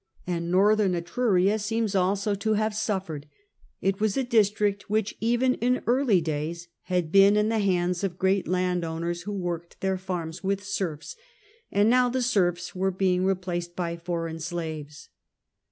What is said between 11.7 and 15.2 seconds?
and now the serfs were being replaced by foreign slaves.